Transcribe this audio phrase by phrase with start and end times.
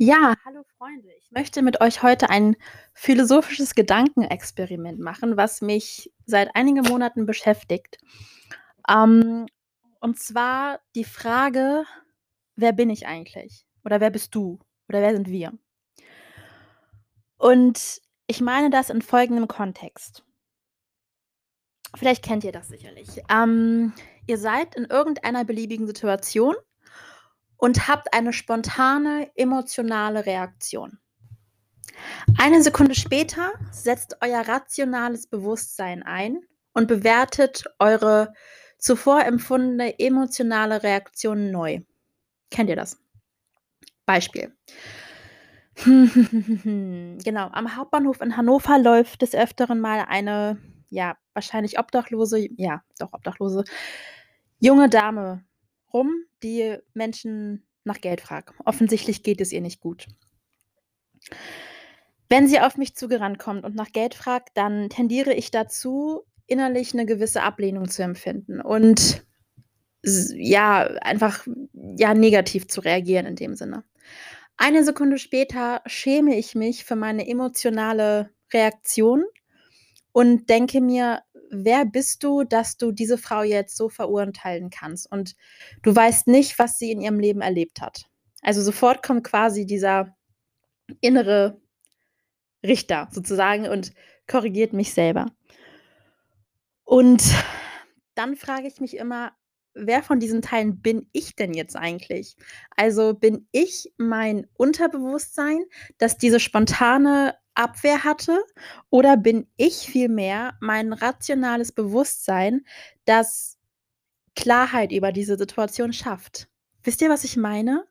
[0.00, 1.08] Ja, hallo Freunde.
[1.18, 2.54] Ich möchte mit euch heute ein
[2.94, 7.98] philosophisches Gedankenexperiment machen, was mich seit einigen Monaten beschäftigt.
[8.88, 9.46] Ähm,
[10.00, 11.84] und zwar die Frage:
[12.54, 15.52] „Wer bin ich eigentlich?“ Oder „Wer bist du?“ oder „Wer sind wir?“
[17.36, 20.22] Und ich meine das in folgendem Kontext.
[21.96, 23.08] Vielleicht kennt ihr das sicherlich.
[23.28, 23.92] Ähm,
[24.28, 26.54] ihr seid in irgendeiner beliebigen Situation
[27.58, 30.98] und habt eine spontane emotionale Reaktion.
[32.38, 36.40] Eine Sekunde später setzt euer rationales Bewusstsein ein
[36.72, 38.32] und bewertet eure
[38.78, 41.80] zuvor empfundene emotionale Reaktion neu.
[42.50, 42.98] Kennt ihr das?
[44.06, 44.56] Beispiel.
[47.24, 50.58] Genau, am Hauptbahnhof in Hannover läuft des Öfteren mal eine,
[50.90, 53.62] ja, wahrscheinlich obdachlose ja, doch obdachlose
[54.58, 55.44] junge Dame
[55.92, 58.54] rum, die Menschen nach Geld fragt.
[58.64, 60.06] Offensichtlich geht es ihr nicht gut.
[62.30, 66.92] Wenn sie auf mich zugerannt kommt und nach Geld fragt, dann tendiere ich dazu, innerlich
[66.94, 69.24] 'ne gewisse Ablehnung zu empfinden und
[70.04, 71.46] ja, einfach,
[71.98, 73.84] ja, negativ zu reagieren in dem Sinne.
[74.58, 79.24] Eine Sekunde später schäme ich mich für meine emotionale Reaktion
[80.12, 85.10] und denke mir: „Wer bist du, dass du diese Frau jetzt so verurteilen kannst?
[85.10, 85.34] Und
[85.82, 88.06] du weißt nicht, was sie in ihrem Leben erlebt hat.“
[88.42, 90.16] Also, sofort kommt quasi dieser
[91.00, 91.60] innere
[92.64, 93.92] Richter sozusagen und
[94.26, 95.26] korrigiert mich selber.
[96.84, 97.22] Und
[98.14, 99.32] dann frage ich mich immer:
[99.74, 102.36] „Wer von diesen Teilen bin ich denn jetzt eigentlich?“
[102.76, 105.64] Also, bin ich mein Unterbewusstsein,
[105.98, 108.42] das diese spontane Abwehr hatte,
[108.88, 112.64] oder bin ich vielmehr mein rationales Bewusstsein,
[113.04, 113.58] das
[114.36, 116.48] Klarheit über diese Situation schafft?
[116.84, 117.86] Wisst ihr, was ich meine?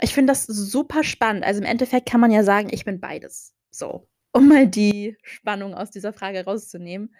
[0.00, 1.44] Ich finde das super spannend.
[1.44, 5.74] Also, im Endeffekt kann man ja sagen, ich bin beides, so, um mal die Spannung
[5.74, 7.14] aus dieser Frage rauszunehmen.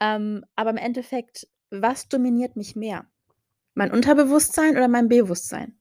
[0.00, 3.06] Ähm, aber im Endeffekt, was dominiert mich mehr?
[3.74, 5.78] Mein Unterbewusstsein oder mein Bewusstsein?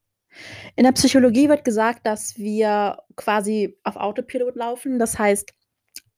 [0.75, 4.99] In der Psychologie wird gesagt, dass wir quasi auf Autopilot laufen.
[4.99, 5.53] Das heißt,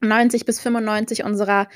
[0.01, 1.67] 90 bis 95 unserer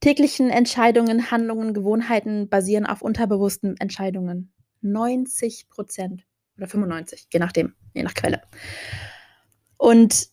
[0.00, 4.52] täglichen Entscheidungen, Handlungen, Gewohnheiten basieren auf unterbewussten Entscheidungen.
[4.82, 6.24] 90 %
[6.56, 8.42] oder 95, je nachdem, je nach Quelle.
[9.76, 10.28] Und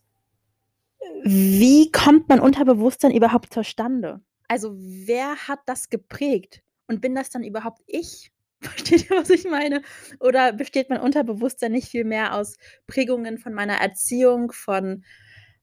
[1.23, 4.21] wie kommt mein Unterbewusstsein überhaupt zustande?
[4.47, 6.63] Also, wer hat das geprägt?
[6.87, 8.31] Und bin das dann überhaupt ich?
[8.61, 9.81] Versteht ihr, was ich meine?
[10.19, 12.57] Oder besteht mein Unterbewusstsein nicht vielmehr aus
[12.87, 15.03] Prägungen von meiner Erziehung, von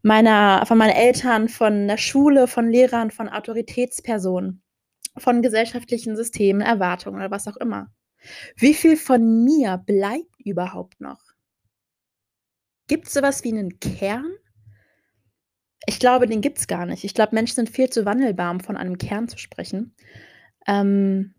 [0.02, 4.62] meiner von meinen Eltern, von der Schule, von Lehrern, von Autoritätspersonen,
[5.18, 7.88] von gesellschaftlichen Systemen, Erwartungen oder was auch immer?
[8.56, 11.20] Wie viel von mir bleibt überhaupt noch?
[12.90, 14.30] Gibt's so was wie 'nen Kern?
[15.86, 17.04] Ich glaube, den gibt's gar nicht.
[17.04, 19.94] Ich glaube, Menschen sind viel zu wandelbar, um von einem Kern zu sprechen.
[20.66, 21.33] Ähm,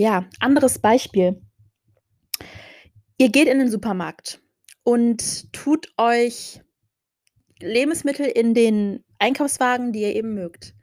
[0.00, 1.42] ja, anderes Beispiel.
[3.18, 4.40] Ihr geht in den Supermarkt
[4.82, 6.62] und tut euch
[7.60, 10.74] Lebensmittel in den Einkaufswagen, die ihr eben mögt.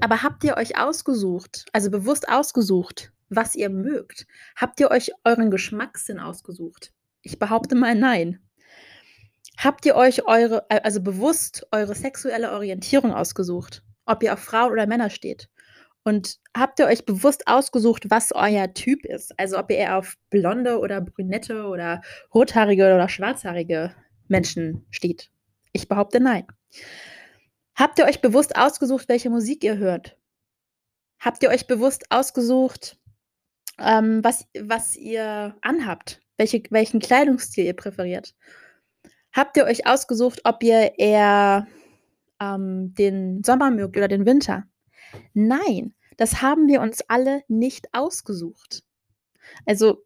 [0.00, 4.26] Aber habt ihr euch ausgesucht, also bewusst ausgesucht, was ihr mögt?
[4.56, 6.92] Habt ihr euch euren Geschmackssinn ausgesucht?
[7.22, 8.40] Ich behaupte mal, nein.
[9.56, 14.88] Habt ihr euch eure also bewusst eure sexuelle Orientierung ausgesucht, ob ihr auf Frauen oder
[14.88, 15.48] Männer steht?
[16.04, 19.38] Und habt ihr euch bewusst ausgesucht, was euer Typ ist?
[19.38, 22.02] Also, ob ihr eher auf blonde oder brünette oder
[22.34, 23.94] rothaarige oder schwarzhaarige
[24.28, 25.30] Menschen steht?
[25.72, 26.46] Ich behaupte, nein.
[27.74, 30.16] Habt ihr euch bewusst ausgesucht, welche Musik ihr hört?
[31.18, 32.98] Habt ihr euch bewusst ausgesucht,
[33.78, 38.34] ähm, was was ihr anhabt, welche welchen Kleidungsstil ihr präferiert?
[39.32, 41.66] Habt ihr euch ausgesucht, ob ihr eher,
[42.40, 44.64] ähm, den Sommer mögt oder den Winter?
[45.34, 48.84] Nein, das haben wir uns alle nicht ausgesucht.
[49.66, 50.04] Also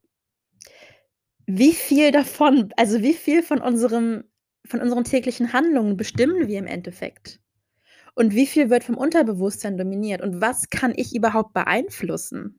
[1.50, 4.24] wie viel davon also, wie viel von unserem
[4.66, 7.40] von unseren täglichen Handlungen bestimmen wir im Endeffekt?
[8.14, 10.22] Und wie viel wird vom Unterbewusstsein dominiert?
[10.22, 12.58] Und was kann ich überhaupt beeinflussen?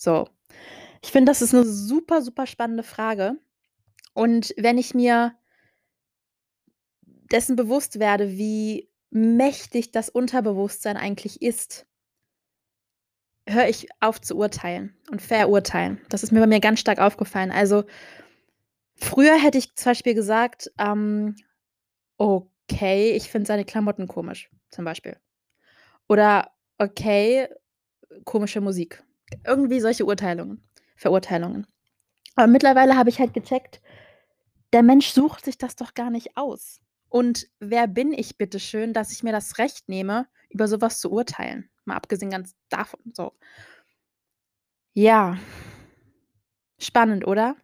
[0.00, 0.28] So.
[1.02, 3.36] Ich finde, das ist 'ne super, super spannende Frage.
[4.14, 5.34] Und wenn ich mir
[7.30, 11.86] dessen bewusst werde, wie mächtig das Unterbewusstsein eigentlich ist
[13.48, 16.00] höre ich auf zu urteilen und verurteilen.
[16.08, 17.50] Das ist mir bei mir ganz stark aufgefallen.
[17.50, 17.84] Also,
[18.96, 21.36] früher hätte ich zum Beispiel gesagt, ähm:
[22.18, 25.16] „Okay, ich finde seine Klamotten komisch“, zum Beispiel.
[26.08, 27.48] Oder: „Okay,
[28.24, 29.04] komische Musik.“
[29.46, 30.62] Irgendwie solche Urteilungen
[30.96, 31.66] Verurteilungen.
[32.36, 33.82] Aber mittlerweile habe ich halt gecheckt
[34.74, 36.81] der Mensch sucht sich das doch gar nicht aus.
[37.12, 40.98] Und wer bin ich bitte schön, dass ich mir das Recht nehme, über so was
[40.98, 41.68] zu urteilen?
[41.84, 43.32] Mal abgesehen ganz davon, so.
[44.96, 45.38] Ja.
[46.78, 47.56] Spannend, oder?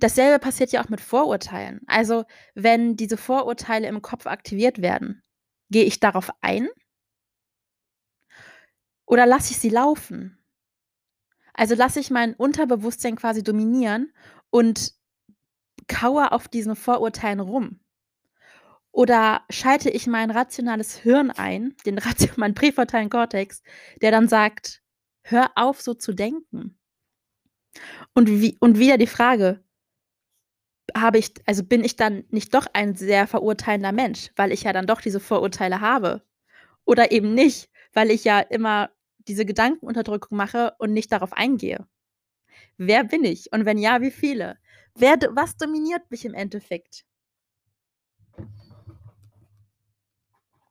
[0.00, 1.80] Dasselbe passiert ja auch mit Vorurteilen.
[1.86, 2.24] Also,
[2.54, 5.22] wenn diese Vorurteile im Kopf aktiviert werden,
[5.70, 6.68] gehe ich darauf ein?
[9.06, 10.38] Oder lasse ich sie laufen?
[11.54, 14.12] Also, lasse ich mein Unterbewusstsein quasi dominieren
[14.50, 14.92] und
[15.88, 17.80] kaue auf diesen Vorurteilen rum?
[18.96, 23.62] Oder schalte ich mein rationales Hirn ein, den Ratio meinen präfrontalen Kortex,
[24.02, 24.82] der dann sagt:
[25.22, 26.78] „Hör auf, so zu denken.“
[28.14, 29.60] Und wie und wieder die Frage
[30.96, 34.72] habe ich also, bin ich dann nicht doch ein sehr verurteilender Mensch, weil ich ja
[34.72, 36.22] dann doch diese Vorurteile habe?
[36.84, 38.90] Oder eben nicht, weil ich ja immer
[39.28, 41.86] diese Gedankenunterdrückung mache und nicht darauf eingehe?
[42.78, 43.52] Wer bin ich?
[43.52, 44.58] Und wenn ja, wie viele?
[44.96, 47.04] Wer was dominiert mich im Endeffekt?